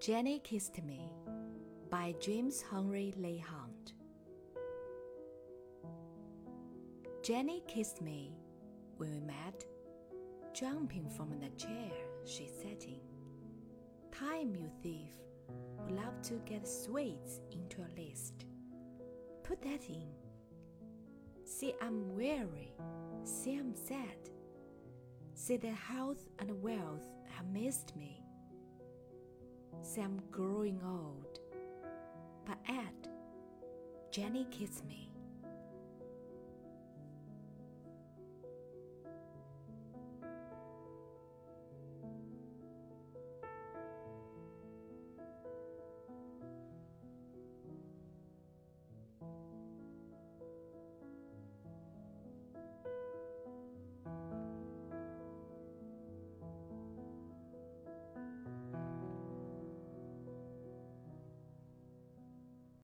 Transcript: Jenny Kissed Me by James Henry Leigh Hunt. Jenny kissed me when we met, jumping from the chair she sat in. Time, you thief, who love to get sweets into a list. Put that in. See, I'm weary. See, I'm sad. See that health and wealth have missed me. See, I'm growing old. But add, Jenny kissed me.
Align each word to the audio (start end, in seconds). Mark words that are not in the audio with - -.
Jenny 0.00 0.38
Kissed 0.44 0.80
Me 0.84 1.10
by 1.90 2.14
James 2.20 2.62
Henry 2.62 3.12
Leigh 3.16 3.44
Hunt. 3.44 3.94
Jenny 7.20 7.64
kissed 7.66 8.00
me 8.00 8.32
when 8.98 9.10
we 9.10 9.18
met, 9.18 9.64
jumping 10.54 11.10
from 11.10 11.30
the 11.40 11.50
chair 11.56 11.90
she 12.24 12.46
sat 12.46 12.84
in. 12.84 13.00
Time, 14.12 14.54
you 14.54 14.70
thief, 14.84 15.10
who 15.78 15.96
love 15.96 16.22
to 16.22 16.34
get 16.46 16.68
sweets 16.68 17.40
into 17.50 17.80
a 17.80 17.90
list. 18.00 18.44
Put 19.42 19.60
that 19.62 19.88
in. 19.88 20.12
See, 21.44 21.74
I'm 21.82 22.14
weary. 22.14 22.72
See, 23.24 23.56
I'm 23.56 23.74
sad. 23.74 24.30
See 25.34 25.56
that 25.56 25.74
health 25.74 26.28
and 26.38 26.62
wealth 26.62 27.10
have 27.36 27.48
missed 27.48 27.96
me. 27.96 28.22
See, 29.82 30.02
I'm 30.02 30.20
growing 30.30 30.80
old. 30.84 31.40
But 32.44 32.58
add, 32.68 33.08
Jenny 34.10 34.46
kissed 34.50 34.84
me. 34.86 35.10